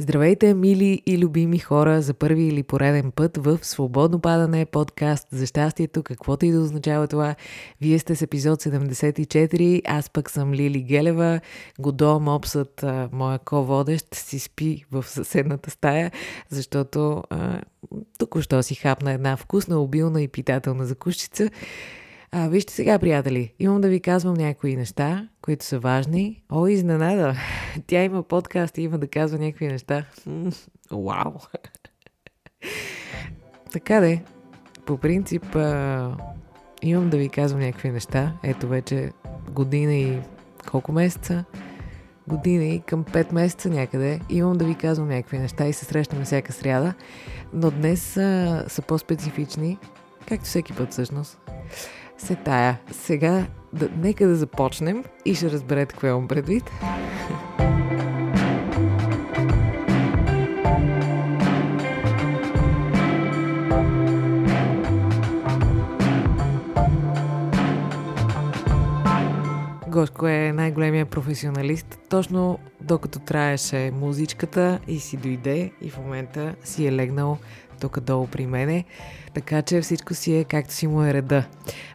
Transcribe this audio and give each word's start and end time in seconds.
Здравейте, 0.00 0.54
мили 0.54 1.02
и 1.06 1.18
любими 1.18 1.58
хора, 1.58 2.02
за 2.02 2.14
първи 2.14 2.42
или 2.42 2.62
пореден 2.62 3.12
път 3.12 3.36
в 3.36 3.58
Свободно 3.62 4.20
падане 4.20 4.66
подкаст 4.66 5.28
за 5.32 5.46
щастието, 5.46 6.02
каквото 6.02 6.46
и 6.46 6.50
да 6.50 6.60
означава 6.60 7.08
това. 7.08 7.34
Вие 7.80 7.98
сте 7.98 8.16
с 8.16 8.22
епизод 8.22 8.62
74, 8.62 9.82
аз 9.84 10.10
пък 10.10 10.30
съм 10.30 10.54
Лили 10.54 10.82
Гелева, 10.82 11.40
Годо 11.78 12.20
Мопсът, 12.20 12.84
моя 13.12 13.38
ко-водещ, 13.38 14.14
си 14.14 14.38
спи 14.38 14.84
в 14.90 15.02
съседната 15.06 15.70
стая, 15.70 16.10
защото 16.48 17.22
току-що 18.18 18.62
си 18.62 18.74
хапна 18.74 19.12
една 19.12 19.36
вкусна, 19.36 19.80
обилна 19.80 20.22
и 20.22 20.28
питателна 20.28 20.86
закусчица. 20.86 21.50
А, 22.32 22.48
вижте 22.48 22.72
сега, 22.72 22.98
приятели, 22.98 23.52
имам 23.58 23.80
да 23.80 23.88
ви 23.88 24.00
казвам 24.00 24.34
някои 24.34 24.76
неща, 24.76 25.28
които 25.42 25.64
са 25.64 25.78
важни. 25.78 26.42
О, 26.52 26.66
изненада! 26.66 27.34
Тя 27.86 28.04
има 28.04 28.22
подкаст 28.22 28.78
и 28.78 28.82
има 28.82 28.98
да 28.98 29.08
казва 29.08 29.38
някакви 29.38 29.66
неща. 29.66 30.04
Вау! 30.90 31.32
така 33.72 34.00
де, 34.00 34.22
по 34.86 34.98
принцип, 34.98 35.56
а, 35.56 36.16
имам 36.82 37.10
да 37.10 37.16
ви 37.16 37.28
казвам 37.28 37.60
някакви 37.60 37.90
неща. 37.90 38.32
Ето 38.42 38.68
вече 38.68 39.10
година 39.50 39.94
и 39.94 40.18
колко 40.70 40.92
месеца? 40.92 41.44
Година 42.28 42.64
и 42.64 42.80
към 42.80 43.04
5 43.04 43.32
месеца 43.32 43.70
някъде. 43.70 44.20
Имам 44.28 44.58
да 44.58 44.64
ви 44.64 44.74
казвам 44.74 45.08
някакви 45.08 45.38
неща 45.38 45.66
и 45.66 45.72
се 45.72 45.84
срещаме 45.84 46.24
всяка 46.24 46.52
сряда. 46.52 46.94
Но 47.52 47.70
днес 47.70 48.16
а, 48.16 48.64
са 48.68 48.82
по-специфични, 48.82 49.78
както 50.28 50.44
всеки 50.44 50.72
път 50.72 50.92
всъщност 50.92 51.38
се 52.20 52.34
тая. 52.34 52.78
Сега 52.90 53.46
да, 53.72 53.88
нека 53.96 54.26
да 54.26 54.36
започнем 54.36 55.04
и 55.24 55.34
ще 55.34 55.50
разберете 55.50 55.92
какво 55.92 56.06
имам 56.06 56.28
предвид. 56.28 56.70
Гошко 69.88 70.26
е 70.26 70.52
най-големия 70.52 71.06
професионалист. 71.06 71.98
Точно 72.08 72.58
докато 72.80 73.18
траеше 73.18 73.90
музичката 73.90 74.78
и 74.88 75.00
си 75.00 75.16
дойде 75.16 75.70
и 75.80 75.90
в 75.90 75.98
момента 75.98 76.54
си 76.64 76.86
е 76.86 76.92
легнал 76.92 77.38
тук 77.80 78.00
долу 78.00 78.26
при 78.26 78.46
мене, 78.46 78.84
така 79.34 79.62
че 79.62 79.80
всичко 79.80 80.14
си 80.14 80.36
е 80.36 80.44
както 80.44 80.74
си 80.74 80.86
му 80.86 81.04
е 81.04 81.14
реда. 81.14 81.44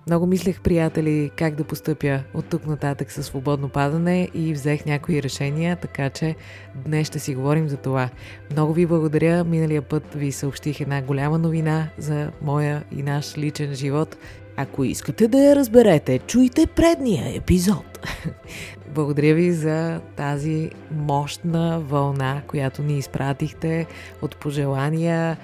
Много 0.08 0.26
мислех, 0.28 0.62
приятели, 0.62 1.32
как 1.36 1.56
да 1.56 1.64
постъпя 1.64 2.24
от 2.34 2.46
тук 2.46 2.68
нататък 2.68 3.12
със 3.12 3.26
свободно 3.26 3.70
падане 3.70 4.30
и 4.34 4.54
взех 4.54 4.86
някои 4.86 5.24
решения, 5.24 5.76
така 5.76 6.10
че 6.10 6.36
днес 6.76 7.08
ще 7.08 7.20
си 7.20 7.36
говорим 7.36 7.70
за 7.70 7.78
това. 7.78 8.10
Много 8.52 8.74
ви 8.74 8.86
благодаря. 8.86 9.44
Миналия 9.44 9.82
път 9.82 10.14
ви 10.14 10.32
съобщих 10.32 10.82
една 10.82 11.02
голяма 11.02 11.38
новина 11.38 11.90
за 11.98 12.32
моя 12.42 12.84
и 12.92 13.04
наш 13.04 13.38
личен 13.38 13.74
живот. 13.74 14.18
Ако 14.58 14.84
искате 14.84 15.28
да 15.28 15.38
я 15.38 15.56
разберете, 15.56 16.20
чуйте 16.20 16.68
предния 16.68 17.38
епизод. 17.38 18.08
Благодаря 18.96 19.36
ви 19.36 19.52
за 19.52 20.02
тази 20.16 20.70
мощна 20.92 21.80
вълна, 21.80 22.42
която 22.48 22.84
ни 22.84 22.98
изпратихте 22.98 23.86
от 24.22 24.38
пожелания, 24.38 25.38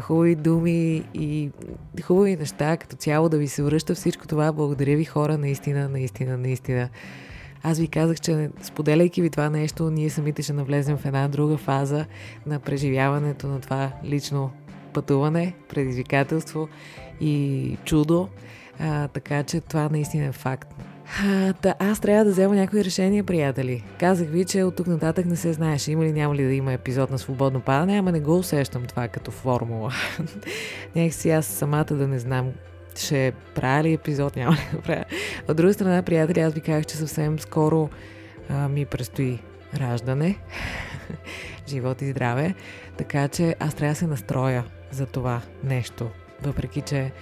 хубави 0.00 0.34
думи 0.34 1.04
и 1.14 1.50
хубави 2.02 2.36
неща, 2.36 2.76
като 2.76 2.96
цяло 2.96 3.28
да 3.28 3.38
ви 3.38 3.48
се 3.48 3.62
връща 3.62 3.94
всичко 3.94 4.26
това. 4.26 4.52
Благодаря 4.52 4.96
ви 4.96 5.04
хора, 5.04 5.38
наистина, 5.38 5.88
наистина, 5.88 6.38
наистина. 6.38 6.88
Аз 7.62 7.78
ви 7.78 7.88
казах, 7.88 8.20
че 8.20 8.50
споделяйки 8.62 9.22
ви 9.22 9.30
това 9.30 9.50
нещо, 9.50 9.90
ние 9.90 10.10
самите 10.10 10.42
ще 10.42 10.52
навлезем 10.52 10.96
в 10.96 11.06
една 11.06 11.28
друга 11.28 11.56
фаза 11.56 12.06
на 12.46 12.58
преживяването 12.58 13.46
на 13.46 13.60
това 13.60 13.92
лично 14.04 14.50
пътуване, 14.92 15.54
предизвикателство 15.68 16.68
и 17.20 17.76
чудо. 17.84 18.28
А, 18.78 19.08
така 19.08 19.42
че 19.42 19.60
това 19.60 19.88
наистина 19.88 20.24
е 20.24 20.32
факт. 20.32 20.74
А, 21.20 21.52
да, 21.62 21.74
аз 21.78 22.00
трябва 22.00 22.24
да 22.24 22.30
взема 22.30 22.54
някои 22.54 22.84
решения, 22.84 23.24
приятели. 23.24 23.84
Казах 24.00 24.28
ви, 24.28 24.44
че 24.44 24.62
от 24.62 24.76
тук 24.76 24.86
нататък 24.86 25.26
не 25.26 25.36
се 25.36 25.52
знаеше 25.52 25.92
има 25.92 26.04
ли 26.04 26.12
няма 26.12 26.34
ли 26.34 26.44
да 26.44 26.54
има 26.54 26.72
епизод 26.72 27.10
на 27.10 27.18
свободно 27.18 27.60
падане, 27.60 27.98
ама 27.98 28.12
не 28.12 28.20
го 28.20 28.38
усещам 28.38 28.84
това 28.84 29.08
като 29.08 29.30
формула. 29.30 29.92
Някак 30.96 31.14
си 31.14 31.30
аз 31.30 31.46
самата 31.46 31.84
да 31.84 32.08
не 32.08 32.18
знам 32.18 32.52
ще 32.96 33.32
правя 33.54 33.82
ли 33.82 33.92
епизод, 33.92 34.36
няма 34.36 34.52
ли 34.52 34.60
да 34.72 34.80
правя. 34.80 35.04
От 35.48 35.56
друга 35.56 35.74
страна, 35.74 36.02
приятели, 36.02 36.40
аз 36.40 36.52
ви 36.52 36.60
казах, 36.60 36.86
че 36.86 36.96
съвсем 36.96 37.38
скоро 37.38 37.90
а, 38.48 38.68
ми 38.68 38.84
предстои 38.86 39.38
раждане. 39.80 40.38
Живот 41.68 42.02
и 42.02 42.10
здраве. 42.10 42.54
Така 42.96 43.28
че 43.28 43.56
аз 43.60 43.74
трябва 43.74 43.92
да 43.92 43.98
се 43.98 44.06
настроя 44.06 44.64
за 44.90 45.06
това 45.06 45.40
нещо. 45.64 46.10
Въпреки, 46.42 46.80
че 46.80 47.12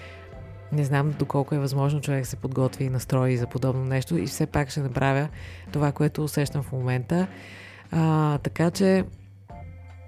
не 0.73 0.85
знам 0.85 1.15
доколко 1.19 1.55
е 1.55 1.59
възможно 1.59 2.01
човек 2.01 2.27
се 2.27 2.37
подготви 2.37 2.85
и 2.85 2.91
настрои 2.91 3.37
за 3.37 3.47
подобно 3.47 3.85
нещо 3.85 4.19
и 4.19 4.27
все 4.27 4.47
пак 4.47 4.71
ще 4.71 4.81
направя 4.81 5.29
това, 5.73 5.93
което 5.93 6.25
усещам 6.25 6.63
в 6.63 6.73
момента. 6.73 7.27
А, 7.91 8.39
така 8.39 8.71
че 8.71 9.05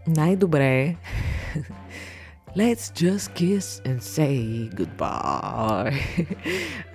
най-добре 0.07 0.81
е 0.81 0.97
Let's 2.57 2.93
just 2.93 3.33
kiss 3.33 3.81
and 3.87 4.01
say 4.01 4.69
goodbye. 4.75 5.95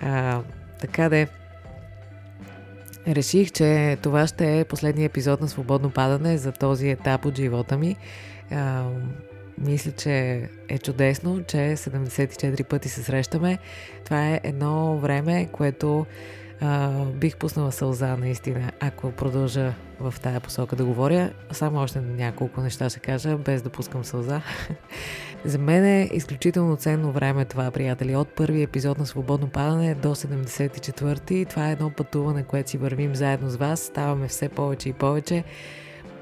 а, 0.00 0.42
така 0.80 1.08
де. 1.08 1.28
Реших, 3.08 3.52
че 3.52 3.98
това 4.02 4.26
ще 4.26 4.60
е 4.60 4.64
последния 4.64 5.06
епизод 5.06 5.40
на 5.40 5.48
Свободно 5.48 5.90
падане 5.90 6.38
за 6.38 6.52
този 6.52 6.88
етап 6.88 7.24
от 7.24 7.36
живота 7.36 7.78
ми. 7.78 7.96
А, 8.50 8.84
мисля, 9.60 9.92
че 9.92 10.48
е 10.68 10.78
чудесно, 10.78 11.42
че 11.44 11.56
74 11.56 12.64
пъти 12.64 12.88
се 12.88 13.02
срещаме. 13.02 13.58
Това 14.04 14.28
е 14.28 14.40
едно 14.44 14.98
време, 14.98 15.48
което 15.52 16.06
а, 16.60 17.04
бих 17.04 17.36
пуснала 17.36 17.72
сълза 17.72 18.16
наистина, 18.16 18.72
ако 18.80 19.12
продължа 19.12 19.74
в 20.00 20.14
тая 20.22 20.40
посока 20.40 20.76
да 20.76 20.84
говоря. 20.84 21.30
Само 21.52 21.78
още 21.78 22.00
няколко 22.00 22.60
неща 22.60 22.90
ще 22.90 23.00
кажа, 23.00 23.36
без 23.36 23.62
да 23.62 23.70
пускам 23.70 24.04
сълза. 24.04 24.42
За 25.44 25.58
мен 25.58 25.84
е 25.84 26.10
изключително 26.12 26.76
ценно 26.76 27.12
време 27.12 27.44
това, 27.44 27.70
приятели. 27.70 28.16
От 28.16 28.28
първи 28.28 28.62
епизод 28.62 28.98
на 28.98 29.06
Свободно 29.06 29.48
падане 29.48 29.94
до 29.94 30.14
74-ти. 30.14 31.44
Това 31.44 31.68
е 31.68 31.72
едно 31.72 31.90
пътуване, 31.90 32.42
което 32.42 32.70
си 32.70 32.78
вървим 32.78 33.14
заедно 33.14 33.50
с 33.50 33.56
вас. 33.56 33.80
Ставаме 33.80 34.28
все 34.28 34.48
повече 34.48 34.88
и 34.88 34.92
повече 34.92 35.44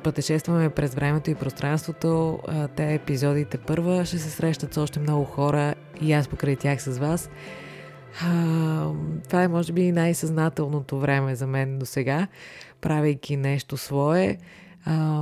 пътешестваме 0.02 0.70
през 0.70 0.94
времето 0.94 1.30
и 1.30 1.34
пространството. 1.34 2.38
Те 2.76 2.94
епизодите 2.94 3.58
първа 3.58 4.04
ще 4.04 4.18
се 4.18 4.30
срещат 4.30 4.74
с 4.74 4.78
още 4.78 5.00
много 5.00 5.24
хора 5.24 5.74
и 6.00 6.12
аз 6.12 6.28
покрай 6.28 6.56
тях 6.56 6.82
с 6.82 6.98
вас. 6.98 7.30
Това 9.28 9.42
е 9.42 9.48
може 9.48 9.72
би 9.72 9.92
най-съзнателното 9.92 10.98
време 10.98 11.34
за 11.34 11.46
мен 11.46 11.78
до 11.78 11.86
сега, 11.86 12.28
правейки 12.80 13.36
нещо 13.36 13.76
свое. 13.76 14.38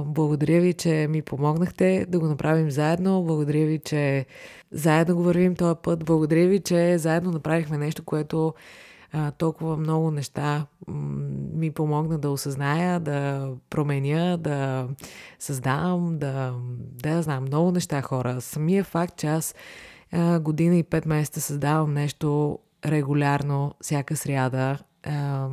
Благодаря 0.04 0.60
ви, 0.60 0.72
че 0.72 1.06
ми 1.10 1.22
помогнахте 1.22 2.06
да 2.08 2.18
го 2.18 2.26
направим 2.26 2.70
заедно. 2.70 3.22
Благодаря 3.22 3.66
ви, 3.66 3.78
че 3.78 4.26
заедно 4.72 5.16
го 5.16 5.22
вървим 5.22 5.54
този 5.54 5.78
път. 5.82 6.04
Благодаря 6.04 6.48
ви, 6.48 6.60
че 6.60 6.98
заедно 6.98 7.30
направихме 7.30 7.78
нещо, 7.78 8.04
което 8.04 8.54
а, 9.14 9.30
толкова 9.30 9.76
много 9.76 10.10
неща 10.10 10.66
ми 11.54 11.70
помогна 11.70 12.18
да 12.18 12.30
осъзная, 12.30 13.00
да 13.00 13.48
променя, 13.70 14.36
да 14.36 14.88
създавам, 15.38 16.18
да, 16.18 16.54
да 17.02 17.22
знам, 17.22 17.44
много 17.44 17.70
неща 17.70 18.02
хора. 18.02 18.40
Самия 18.40 18.84
факт, 18.84 19.16
че 19.16 19.26
аз 19.26 19.54
а, 20.12 20.40
година 20.40 20.76
и 20.76 20.82
пет 20.82 21.06
месеца 21.06 21.40
създавам 21.40 21.92
нещо 21.92 22.58
регулярно, 22.86 23.74
всяка 23.80 24.16
сряда, 24.16 24.78
а, 25.02 25.48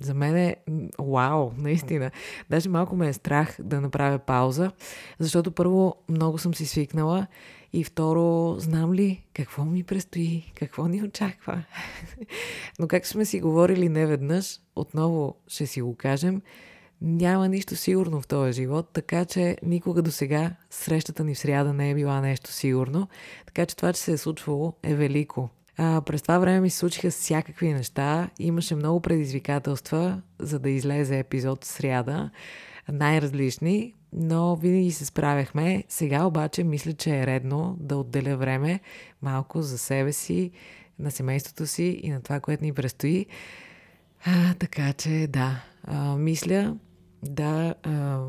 за 0.00 0.14
мен 0.14 0.36
е 0.36 0.56
вау, 0.98 1.50
наистина. 1.56 2.10
Даже 2.50 2.68
малко 2.68 2.96
ме 2.96 3.08
е 3.08 3.12
страх 3.12 3.56
да 3.62 3.80
направя 3.80 4.18
пауза, 4.18 4.72
защото 5.18 5.52
първо 5.52 5.94
много 6.08 6.38
съм 6.38 6.54
си 6.54 6.66
свикнала 6.66 7.26
и 7.72 7.84
второ, 7.84 8.54
знам 8.58 8.94
ли 8.94 9.24
какво 9.34 9.64
ми 9.64 9.82
предстои, 9.82 10.52
какво 10.54 10.88
ни 10.88 11.02
очаква. 11.02 11.64
Но 12.78 12.88
как 12.88 13.06
сме 13.06 13.24
си 13.24 13.40
говорили 13.40 13.88
неведнъж, 13.88 14.60
отново 14.76 15.34
ще 15.48 15.66
си 15.66 15.82
го 15.82 15.96
кажем, 15.96 16.42
няма 17.00 17.48
нищо 17.48 17.76
сигурно 17.76 18.20
в 18.20 18.26
този 18.26 18.52
живот, 18.52 18.88
така 18.92 19.24
че 19.24 19.56
никога 19.62 20.02
до 20.02 20.10
сега 20.10 20.50
срещата 20.70 21.24
ни 21.24 21.34
в 21.34 21.38
сряда 21.38 21.72
не 21.72 21.90
е 21.90 21.94
била 21.94 22.20
нещо 22.20 22.52
сигурно, 22.52 23.08
така 23.46 23.66
че 23.66 23.76
това, 23.76 23.92
че 23.92 24.00
се 24.00 24.12
е 24.12 24.18
случвало, 24.18 24.72
е 24.82 24.94
велико. 24.94 25.48
А, 25.76 26.00
през 26.00 26.22
това 26.22 26.38
време 26.38 26.60
ми 26.60 26.70
се 26.70 26.78
случиха 26.78 27.10
всякакви 27.10 27.72
неща, 27.72 28.30
имаше 28.38 28.74
много 28.74 29.00
предизвикателства, 29.00 30.22
за 30.38 30.58
да 30.58 30.70
излезе 30.70 31.18
епизод 31.18 31.64
в 31.64 31.68
сряда, 31.68 32.30
най-различни, 32.92 33.94
но 34.12 34.56
винаги 34.56 34.90
се 34.90 35.04
справяхме. 35.04 35.84
Сега 35.88 36.24
обаче 36.24 36.64
мисля, 36.64 36.92
че 36.92 37.20
е 37.20 37.26
редно 37.26 37.76
да 37.80 37.96
отделя 37.96 38.36
време 38.36 38.80
малко 39.22 39.62
за 39.62 39.78
себе 39.78 40.12
си, 40.12 40.50
на 40.98 41.10
семейството 41.10 41.66
си 41.66 42.00
и 42.02 42.10
на 42.10 42.20
това, 42.20 42.40
което 42.40 42.64
ни 42.64 42.72
предстои. 42.72 43.26
А, 44.24 44.54
така 44.54 44.92
че 44.92 45.26
да, 45.30 45.64
а, 45.84 46.16
мисля 46.16 46.76
да 47.22 47.74
а, 47.82 48.20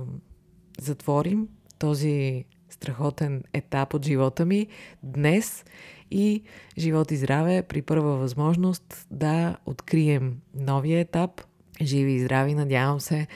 затворим 0.80 1.48
този 1.80 2.46
страхотен 2.70 3.44
етап 3.54 3.94
от 3.94 4.06
живота 4.06 4.46
ми 4.46 4.68
днес 5.04 5.66
и 6.12 6.44
живот 6.78 7.12
и 7.12 7.18
здраве 7.18 7.62
при 7.62 7.82
първа 7.82 8.18
възможност 8.18 9.08
да 9.12 9.58
открием 9.66 10.38
новия 10.56 11.00
етап. 11.00 11.42
Живи 11.82 12.12
и 12.12 12.20
здрави, 12.20 12.54
надявам 12.54 13.00
се 13.00 13.28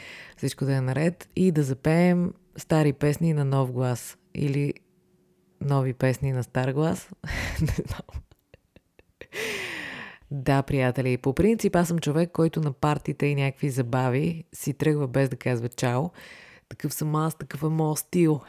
всичко 0.43 0.65
да 0.65 0.75
е 0.75 0.81
наред 0.81 1.29
и 1.35 1.51
да 1.51 1.63
запеем 1.63 2.33
стари 2.57 2.93
песни 2.93 3.33
на 3.33 3.45
нов 3.45 3.71
глас 3.71 4.17
или 4.35 4.73
нови 5.61 5.93
песни 5.93 6.31
на 6.31 6.43
стар 6.43 6.71
глас. 6.71 7.09
Не 7.61 7.67
знам. 7.67 8.21
Да, 10.31 10.63
приятели, 10.63 11.17
по 11.17 11.33
принцип 11.33 11.75
аз 11.75 11.87
съм 11.87 11.99
човек, 11.99 12.31
който 12.31 12.61
на 12.61 12.71
партите 12.71 13.25
и 13.25 13.35
някакви 13.35 13.69
забави 13.69 14.43
си 14.53 14.73
тръгва 14.73 15.07
без 15.07 15.29
да 15.29 15.35
казва 15.35 15.69
чао. 15.69 16.09
Такъв 16.69 16.93
съм 16.93 17.15
аз, 17.15 17.35
такъв 17.35 17.63
е 17.63 17.67
моят 17.67 17.97
стил. 17.97 18.41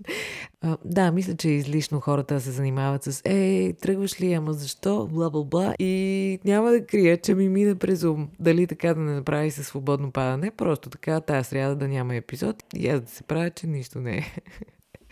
да, 0.84 1.12
мисля, 1.12 1.36
че 1.36 1.48
е 1.48 1.52
излишно 1.52 2.00
хората 2.00 2.40
се 2.40 2.50
занимават 2.50 3.04
с 3.04 3.22
Ей, 3.24 3.72
тръгваш 3.72 4.20
ли, 4.20 4.32
ама 4.32 4.52
защо, 4.52 5.06
бла 5.06 5.30
бла 5.30 5.44
бла. 5.44 5.74
И 5.78 6.38
няма 6.44 6.70
да 6.70 6.86
крия, 6.86 7.16
че 7.16 7.34
ми 7.34 7.48
мина 7.48 7.76
през 7.76 8.02
ум. 8.02 8.28
Дали 8.40 8.66
така 8.66 8.94
да 8.94 9.00
не 9.00 9.14
направи 9.14 9.50
със 9.50 9.66
свободно 9.66 10.12
падане, 10.12 10.50
просто 10.50 10.90
така 10.90 11.20
тази 11.20 11.48
сряда 11.48 11.76
да 11.76 11.88
няма 11.88 12.14
епизод 12.16 12.56
и 12.76 12.88
аз 12.88 13.00
да 13.00 13.10
се 13.10 13.22
правя, 13.22 13.50
че 13.50 13.66
нищо 13.66 14.00
не 14.00 14.16
е. 14.16 14.24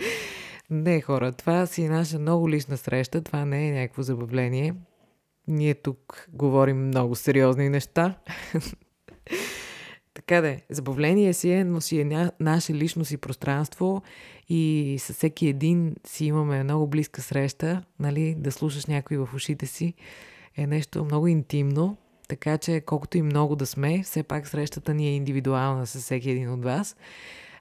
не, 0.71 1.01
хора, 1.01 1.33
това 1.33 1.67
си 1.67 1.83
е 1.83 1.89
наша 1.89 2.19
много 2.19 2.51
лична 2.51 2.77
среща, 2.77 3.23
това 3.23 3.45
не 3.45 3.69
е 3.69 3.73
някакво 3.73 4.03
забавление. 4.03 4.75
Ние 5.49 5.75
тук 5.75 6.29
говорим 6.33 6.87
много 6.87 7.15
сериозни 7.15 7.69
неща. 7.69 8.19
така 10.27 10.41
да 10.41 10.49
е, 10.49 10.61
забавление 10.71 11.33
си 11.33 11.51
е, 11.51 11.65
но 11.65 11.81
си 11.81 12.01
е 12.01 12.05
ня... 12.05 12.33
наше 12.41 12.75
лично 12.75 13.05
си 13.05 13.17
пространство 13.17 14.03
и 14.49 14.97
със 15.01 15.17
всеки 15.17 15.47
един 15.47 15.97
си 16.07 16.25
имаме 16.25 16.65
много 16.65 16.87
близка 16.87 17.23
среща, 17.23 17.83
нали, 18.01 18.35
да 18.39 18.53
слушаш 18.53 18.87
някой 18.87 19.17
в 19.17 19.29
ушите 19.35 19.67
си 19.67 19.95
е 20.57 20.67
нещо 20.67 21.05
много 21.05 21.27
интимно, 21.27 21.97
така 22.29 22.59
че 22.59 22.81
колкото 22.81 23.19
и 23.19 23.23
много 23.23 23.57
да 23.57 23.67
сме, 23.67 24.03
все 24.03 24.23
пак 24.23 24.49
срещата 24.49 24.95
ни 24.95 25.09
е 25.09 25.15
индивидуална 25.15 25.87
с 25.87 25.99
всеки 25.99 26.31
един 26.31 26.53
от 26.53 26.65
вас. 26.65 26.97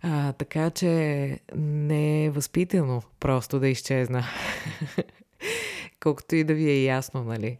А, 0.02 0.34
така 0.34 0.70
че 0.70 1.40
не 1.56 2.26
е 2.26 2.30
възпитано 2.30 3.02
просто 3.20 3.60
да 3.60 3.68
изчезна. 3.68 4.24
колкото 6.00 6.36
и 6.36 6.44
да 6.44 6.54
ви 6.54 6.70
е 6.70 6.84
ясно, 6.84 7.24
нали? 7.24 7.58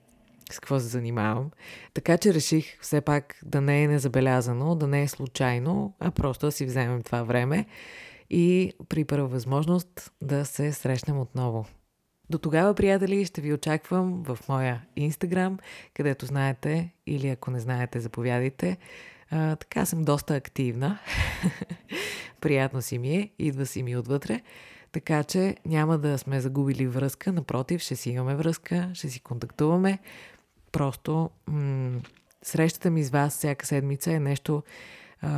С 0.52 0.60
какво 0.60 0.80
се 0.80 0.86
занимавам. 0.86 1.52
Така 1.94 2.18
че 2.18 2.34
реших 2.34 2.78
все 2.82 3.02
пак 3.02 3.40
да 3.46 3.62
не 3.62 3.84
е 3.84 3.88
незабелязано, 3.88 4.76
да 4.76 4.88
не 4.88 5.02
е 5.02 5.08
случайно, 5.08 5.94
а 6.00 6.12
просто 6.12 6.46
да 6.46 6.52
си 6.52 6.66
вземем 6.66 7.04
това 7.04 7.24
време 7.24 7.66
и 8.30 8.74
при 8.90 9.06
първа 9.06 9.28
възможност 9.28 10.12
да 10.22 10.46
се 10.46 10.74
срещнем 10.74 11.20
отново. 11.20 11.66
До 12.30 12.38
тогава, 12.38 12.74
приятели, 12.74 13.26
ще 13.26 13.42
ви 13.42 13.54
очаквам 13.54 14.24
в 14.24 14.40
моя 14.50 14.82
Инстаграм, 14.96 15.58
където 15.94 16.26
знаете 16.26 16.90
или 17.08 17.30
ако 17.30 17.52
не 17.52 17.60
знаете, 17.60 18.00
заповядайте. 18.00 18.78
А, 19.32 19.56
така 19.56 19.86
съм 19.86 20.04
доста 20.04 20.36
активна. 20.36 21.00
Приятно 22.42 22.82
си 22.82 22.98
ми 22.98 23.16
е, 23.16 23.32
идва 23.40 23.66
си 23.66 23.84
ми 23.84 23.98
отвътре. 23.98 24.42
Така 24.92 25.24
че 25.24 25.56
няма 25.66 25.98
да 25.98 26.18
сме 26.18 26.40
загубили 26.40 26.88
връзка, 26.88 27.32
напротив, 27.32 27.82
ще 27.82 27.96
си 27.96 28.10
имаме 28.10 28.36
връзка, 28.36 28.90
ще 28.94 29.10
си 29.10 29.20
контактуваме. 29.20 30.00
Просто 30.76 31.30
м- 31.48 32.00
срещата 32.42 32.90
ми 32.90 33.04
с 33.04 33.10
вас 33.10 33.34
всяка 33.34 33.66
седмица 33.66 34.14
е 34.14 34.20
нещо, 34.20 34.64
а, 35.22 35.30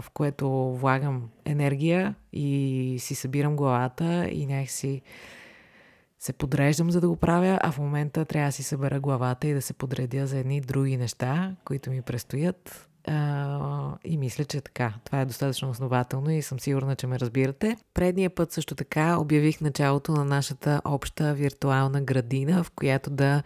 в 0.00 0.10
което 0.10 0.74
влагам 0.74 1.28
енергия 1.44 2.14
и 2.32 2.96
си 3.00 3.14
събирам 3.14 3.56
главата 3.56 4.28
и 4.28 4.46
някакси 4.46 5.02
се 6.18 6.32
подреждам 6.32 6.90
за 6.90 7.00
да 7.00 7.08
го 7.08 7.16
правя, 7.16 7.58
а 7.62 7.72
в 7.72 7.78
момента 7.78 8.24
трябва 8.24 8.48
да 8.48 8.52
си 8.52 8.62
събера 8.62 9.00
главата 9.00 9.46
и 9.46 9.54
да 9.54 9.62
се 9.62 9.72
подредя 9.72 10.26
за 10.26 10.38
едни 10.38 10.60
други 10.60 10.96
неща, 10.96 11.56
които 11.64 11.90
ми 11.90 12.02
предстоят. 12.02 12.88
А, 13.06 13.96
и 14.04 14.16
мисля, 14.16 14.44
че 14.44 14.60
така. 14.60 14.94
Това 15.04 15.20
е 15.20 15.24
достатъчно 15.24 15.70
основателно 15.70 16.30
и 16.30 16.42
съм 16.42 16.60
сигурна, 16.60 16.96
че 16.96 17.06
ме 17.06 17.20
разбирате. 17.20 17.76
Предния 17.94 18.30
път 18.30 18.52
също 18.52 18.74
така 18.74 19.18
обявих 19.18 19.60
началото 19.60 20.12
на 20.12 20.24
нашата 20.24 20.80
обща 20.84 21.34
виртуална 21.34 22.02
градина, 22.02 22.64
в 22.64 22.70
която 22.70 23.10
да 23.10 23.42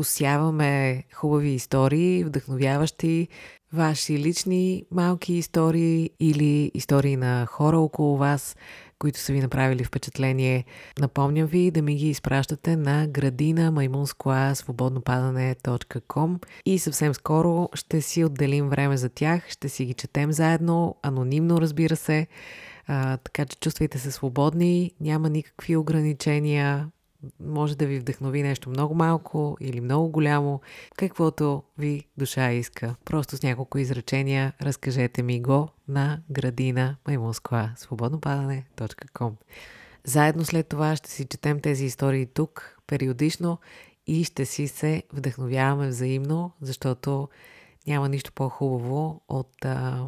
посяваме 0.00 1.04
хубави 1.14 1.48
истории, 1.48 2.24
вдъхновяващи 2.24 3.28
ваши 3.72 4.18
лични 4.18 4.84
малки 4.90 5.32
истории 5.32 6.10
или 6.20 6.70
истории 6.74 7.16
на 7.16 7.46
хора 7.46 7.78
около 7.78 8.16
вас, 8.16 8.56
които 8.98 9.18
са 9.18 9.32
ви 9.32 9.40
направили 9.40 9.84
впечатление. 9.84 10.64
Напомням 11.00 11.46
ви 11.46 11.70
да 11.70 11.82
ми 11.82 11.96
ги 11.96 12.08
изпращате 12.08 12.76
на 12.76 13.06
градина 13.06 13.70
маймунскоа 13.70 14.54
свободнопадане.com 14.54 16.44
и 16.66 16.78
съвсем 16.78 17.14
скоро 17.14 17.68
ще 17.74 18.02
си 18.02 18.24
отделим 18.24 18.68
време 18.68 18.96
за 18.96 19.08
тях, 19.08 19.48
ще 19.48 19.68
си 19.68 19.84
ги 19.84 19.94
четем 19.94 20.32
заедно, 20.32 20.96
анонимно 21.02 21.60
разбира 21.60 21.96
се, 21.96 22.26
а, 22.86 23.16
така 23.16 23.44
че 23.44 23.56
чувствайте 23.56 23.98
се 23.98 24.10
свободни, 24.10 24.92
няма 25.00 25.30
никакви 25.30 25.76
ограничения, 25.76 26.88
може 27.40 27.76
да 27.76 27.86
ви 27.86 27.98
вдъхнови 27.98 28.42
нещо 28.42 28.70
много 28.70 28.94
малко 28.94 29.56
или 29.60 29.80
много 29.80 30.08
голямо, 30.08 30.60
каквото 30.96 31.62
ви 31.78 32.04
душа 32.16 32.52
иска. 32.52 32.94
Просто 33.04 33.36
с 33.36 33.42
няколко 33.42 33.78
изречения 33.78 34.52
разкажете 34.62 35.22
ми 35.22 35.40
го 35.40 35.68
на 35.88 36.20
градина 36.30 36.96
маймунскла 37.06 37.72
свободнопадане.com 37.76 39.32
Заедно 40.04 40.44
след 40.44 40.68
това 40.68 40.96
ще 40.96 41.10
си 41.10 41.24
четем 41.24 41.60
тези 41.60 41.84
истории 41.84 42.26
тук, 42.26 42.78
периодично 42.86 43.58
и 44.06 44.24
ще 44.24 44.46
си 44.46 44.68
се 44.68 45.02
вдъхновяваме 45.12 45.88
взаимно, 45.88 46.52
защото 46.60 47.28
няма 47.86 48.08
нищо 48.08 48.32
по-хубаво 48.32 49.20
от 49.28 49.64
а, 49.64 50.06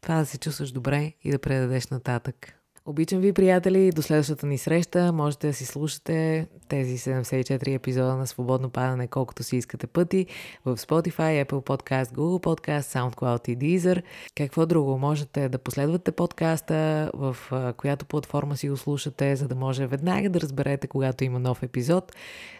това 0.00 0.14
да 0.14 0.26
се 0.26 0.38
чувстваш 0.38 0.72
добре 0.72 1.12
и 1.22 1.30
да 1.30 1.38
предадеш 1.38 1.86
нататък. 1.86 2.57
Обичам 2.88 3.20
ви, 3.20 3.32
приятели. 3.32 3.92
До 3.92 4.02
следващата 4.02 4.46
ни 4.46 4.58
среща. 4.58 5.12
Можете 5.12 5.46
да 5.46 5.54
си 5.54 5.66
слушате 5.66 6.46
тези 6.68 6.98
74 6.98 7.74
епизода 7.74 8.16
на 8.16 8.26
Свободно 8.26 8.70
падане, 8.70 9.06
колкото 9.06 9.42
си 9.42 9.56
искате 9.56 9.86
пъти 9.86 10.26
в 10.64 10.76
Spotify, 10.76 11.44
Apple 11.44 11.66
Podcast, 11.66 12.12
Google 12.12 12.44
Podcast, 12.44 12.80
SoundCloud 12.80 13.48
и 13.48 13.58
Deezer. 13.58 14.02
Какво 14.36 14.66
друго? 14.66 14.98
Можете 14.98 15.48
да 15.48 15.58
последвате 15.58 16.12
подкаста, 16.12 17.10
в 17.14 17.36
която 17.76 18.06
платформа 18.06 18.56
си 18.56 18.68
го 18.68 18.76
слушате, 18.76 19.36
за 19.36 19.48
да 19.48 19.54
може 19.54 19.86
веднага 19.86 20.30
да 20.30 20.40
разберете, 20.40 20.86
когато 20.86 21.24
има 21.24 21.38
нов 21.38 21.62
епизод. 21.62 22.12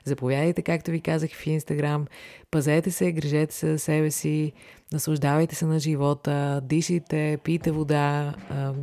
Заповядайте, 0.05 0.63
както 0.63 0.91
ви 0.91 1.01
казах 1.01 1.31
в 1.31 1.45
Instagram. 1.45 2.07
Пазете 2.51 2.91
се, 2.91 3.13
грижете 3.13 3.55
се 3.55 3.73
за 3.73 3.79
себе 3.79 4.11
си, 4.11 4.53
наслаждавайте 4.93 5.55
се 5.55 5.67
на 5.67 5.79
живота, 5.79 6.61
дишайте, 6.65 7.39
пийте 7.45 7.71
вода, 7.71 8.35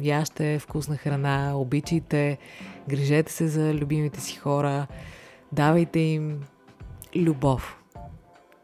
яще 0.01 0.59
вкусна 0.59 0.97
храна, 0.97 1.53
обичайте, 1.55 2.37
грижете 2.89 3.31
се 3.31 3.47
за 3.47 3.73
любимите 3.73 4.21
си 4.21 4.35
хора, 4.35 4.87
давайте 5.51 5.99
им 5.99 6.39
любов. 7.15 7.77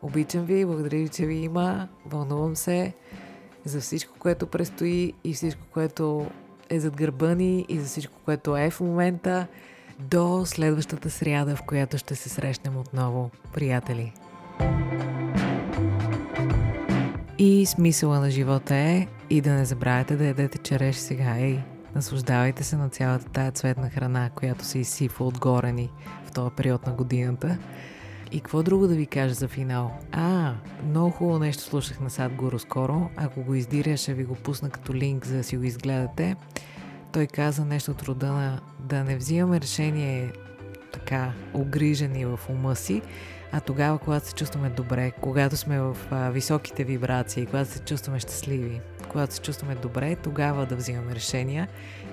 Обичам 0.01 0.45
ви, 0.45 0.65
благодаря 0.65 0.97
ви, 0.97 1.09
че 1.09 1.25
ви 1.25 1.35
има, 1.35 1.87
вълнувам 2.05 2.55
се 2.55 2.93
за 3.65 3.81
всичко, 3.81 4.13
което 4.19 4.47
предстои 4.47 5.13
и 5.23 5.33
всичко, 5.33 5.61
което 5.73 6.25
е 6.69 6.79
зад 6.79 6.95
гърба 6.95 7.35
ни 7.35 7.65
и 7.69 7.79
за 7.79 7.85
всичко, 7.85 8.13
което 8.25 8.57
е 8.57 8.69
в 8.69 8.79
момента 8.79 9.47
до 9.99 10.45
следващата 10.45 11.09
сряда, 11.09 11.55
в 11.55 11.61
която 11.61 11.97
ще 11.97 12.15
се 12.15 12.29
срещнем 12.29 12.77
отново, 12.77 13.31
приятели. 13.53 14.13
И 17.43 17.65
смисъла 17.65 18.19
на 18.19 18.31
живота 18.31 18.75
е 18.75 19.07
и 19.29 19.41
да 19.41 19.53
не 19.53 19.65
забравяте 19.65 20.15
да 20.15 20.25
ядете 20.25 20.57
череш 20.57 20.95
сега. 20.95 21.35
Ей, 21.37 21.59
наслаждавайте 21.95 22.63
се 22.63 22.75
на 22.75 22.89
цялата 22.89 23.25
тая 23.25 23.51
цветна 23.51 23.89
храна, 23.89 24.29
която 24.29 24.65
се 24.65 24.79
изсипва 24.79 25.25
отгоре 25.25 25.71
ни 25.71 25.89
в 26.25 26.31
този 26.31 26.55
период 26.55 26.87
на 26.87 26.93
годината. 26.93 27.57
И 28.31 28.39
какво 28.39 28.63
друго 28.63 28.87
да 28.87 28.95
ви 28.95 29.05
кажа 29.05 29.33
за 29.33 29.47
финал? 29.47 29.91
А, 30.11 30.53
много 30.85 31.09
хубаво 31.09 31.39
нещо 31.39 31.63
слушах 31.63 31.99
на 31.99 32.09
Сад 32.09 32.33
Гуру 32.33 32.59
скоро. 32.59 33.09
Ако 33.17 33.43
го 33.43 33.55
издиря, 33.55 33.97
ще 33.97 34.13
ви 34.13 34.23
го 34.23 34.35
пусна 34.35 34.69
като 34.69 34.95
линк, 34.95 35.25
за 35.25 35.37
да 35.37 35.43
си 35.43 35.57
го 35.57 35.63
изгледате. 35.63 36.35
Той 37.13 37.27
каза 37.27 37.65
нещо 37.65 37.91
от 37.91 38.03
рода 38.03 38.31
на 38.31 38.61
да 38.79 39.03
не 39.03 39.17
взимаме 39.17 39.61
решение 39.61 40.31
така 40.93 41.33
огрижени 41.53 42.25
в 42.25 42.39
ума 42.49 42.75
си, 42.75 43.01
а 43.51 43.59
тогава, 43.59 43.99
когато 43.99 44.27
се 44.27 44.33
чувстваме 44.33 44.69
добре, 44.69 45.11
когато 45.11 45.57
сме 45.57 45.79
в 45.79 45.97
а, 46.11 46.29
високите 46.29 46.83
вибрации, 46.83 47.45
когато 47.45 47.71
се 47.71 47.79
чувстваме 47.79 48.19
щастливи, 48.19 48.81
когато 49.09 49.33
се 49.33 49.41
чувстваме 49.41 49.75
добре, 49.75 50.15
тогава 50.15 50.65
да 50.65 50.75
взимаме 50.75 51.15
решения 51.15 51.67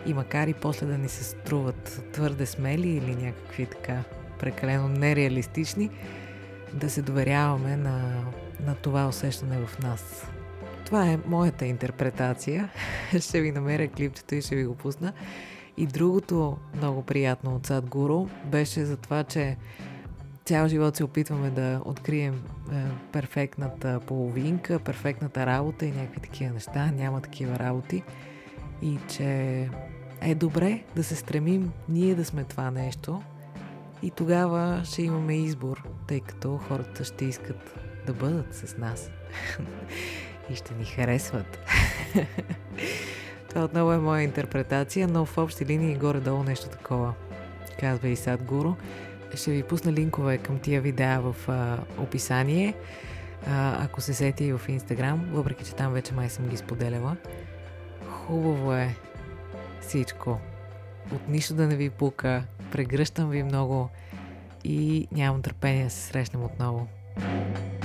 и 0.07 0.15
макар 0.15 0.47
и 0.47 0.55
после 0.55 0.87
да 0.87 0.99
ни 0.99 1.09
се 1.09 1.25
струват 1.25 2.03
твърде 2.13 2.47
смели 2.47 2.89
или 2.89 3.15
някакви 3.15 3.67
така 3.67 4.03
прекалено 4.39 4.89
нереалистични, 4.89 5.91
да 6.73 6.91
се 6.91 7.03
доверяваме 7.03 7.77
на, 7.77 8.25
на 8.67 8.75
това 8.75 9.09
усещане 9.09 9.59
в 9.67 9.79
нас. 9.79 10.27
Това 10.85 11.07
е 11.07 11.19
моята 11.27 11.67
интерпретация. 11.67 12.69
ще 13.21 13.41
ви 13.41 13.53
намеря 13.53 13.89
клипчето 13.89 14.35
и 14.35 14.43
ще 14.43 14.57
ви 14.57 14.65
го 14.65 14.75
пусна. 14.75 15.13
И 15.77 15.87
другото 15.87 16.57
много 16.77 17.03
приятно 17.03 17.57
от 17.57 17.67
Садгуру 17.67 18.27
беше 18.45 18.85
за 18.85 18.97
това, 18.97 19.25
че 19.25 19.57
цял 20.49 20.69
живот 20.69 20.97
се 20.97 21.05
опитваме 21.05 21.51
да 21.51 21.81
открием 21.85 22.35
е, 22.35 22.85
перфектната 23.13 24.01
половинка, 24.07 24.79
перфектната 24.79 25.47
работа 25.47 25.87
и 25.87 25.93
някакви 25.93 26.21
такива 26.21 26.55
неща. 26.55 26.91
Няма 26.97 27.21
такива 27.21 27.59
работи. 27.59 28.03
И 28.83 28.99
че 29.09 29.69
е 30.21 30.35
добре 30.35 30.83
да 30.97 31.05
се 31.05 31.17
стремим 31.17 31.73
ние 31.89 32.15
да 32.15 32.25
сме 32.25 32.45
това 32.45 32.71
нещо. 32.71 33.23
И 34.03 34.11
тогава 34.11 34.81
ще 34.85 35.03
имаме 35.03 35.37
избор, 35.37 35.83
тъй 36.07 36.21
като 36.21 36.59
хората 36.59 37.05
ще 37.05 37.25
искат 37.25 37.75
да 38.07 38.13
бъдат 38.13 38.55
с 38.55 38.77
нас. 38.77 39.11
и 40.51 40.57
ще 40.57 40.75
ни 40.75 40.85
харесват. 40.85 41.59
Това 43.49 43.65
отново 43.65 43.93
е 43.93 43.99
моя 43.99 44.23
интерпретация, 44.23 45.09
но 45.09 45.25
в 45.25 45.39
общи 45.39 45.67
линии 45.67 45.97
горе-долу 45.97 46.43
нещо 46.43 46.69
такова, 46.69 47.15
казва 47.81 48.09
и 48.09 48.17
Садгуру. 48.17 48.75
Ще 49.35 49.51
ви 49.51 49.63
пусна 49.63 49.93
линкове 49.93 50.39
към 50.39 50.59
тия 50.59 50.81
видеа 50.81 51.21
в 51.21 51.49
а, 51.49 51.79
описание, 51.99 52.75
а, 53.47 53.85
ако 53.85 54.01
се 54.01 54.15
сети 54.15 54.45
и 54.45 54.53
в 54.53 54.61
Инстаграм, 54.69 55.29
въпреки 55.33 55.65
че 55.65 55.75
там 55.75 55.93
вече 55.93 56.15
май 56.15 56.29
съм 56.29 56.49
ги 56.49 56.57
споделяла. 56.57 57.17
Хубаво 58.09 58.73
е 58.73 58.95
всичко. 59.81 60.41
От 61.15 61.29
нищо 61.29 61.55
да 61.55 61.67
не 61.67 61.77
ви 61.77 61.91
пука. 61.91 62.45
Прегръщам 62.73 63.31
ви 63.31 63.43
много 63.43 63.89
и 64.65 65.09
нямам 65.13 65.43
търпение 65.43 65.85
да 65.85 65.91
се 65.91 66.03
срещнем 66.03 66.45
отново. 66.45 66.89
thank 67.19 67.59
you 67.59 67.78